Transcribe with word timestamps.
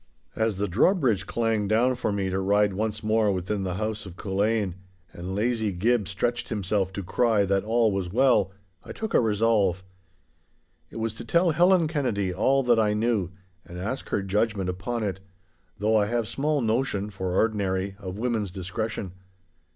As 0.35 0.57
the 0.57 0.67
drawbridge 0.67 1.27
clanged 1.27 1.69
down 1.69 1.93
for 1.93 2.11
me 2.11 2.31
to 2.31 2.39
ride 2.39 2.73
once 2.73 3.03
more 3.03 3.31
within 3.31 3.61
the 3.61 3.75
house 3.75 4.07
of 4.07 4.15
Culzean, 4.17 4.73
and 5.13 5.35
lazy 5.35 5.71
Gib 5.71 6.07
stretched 6.07 6.49
himself 6.49 6.91
to 6.93 7.03
cry 7.03 7.45
that 7.45 7.63
all 7.63 7.91
was 7.91 8.11
well, 8.11 8.51
I 8.83 8.93
took 8.93 9.13
a 9.13 9.19
resolve. 9.19 9.83
It 10.89 10.95
was 10.95 11.13
to 11.17 11.23
tell 11.23 11.51
Helen 11.51 11.85
Kennedy 11.87 12.33
all 12.33 12.63
that 12.63 12.79
I 12.79 12.95
knew, 12.95 13.29
and 13.63 13.77
ask 13.77 14.09
her 14.09 14.23
judgment 14.23 14.71
upon 14.71 15.03
it—though 15.03 15.95
I 15.95 16.07
have 16.07 16.27
small 16.27 16.61
notion 16.61 17.11
(for 17.11 17.35
ordinary) 17.35 17.95
of 17.99 18.17
women's 18.17 18.49
discretion. 18.49 19.11